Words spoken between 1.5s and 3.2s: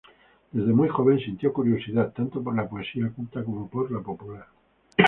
curiosidad tanto por la poesía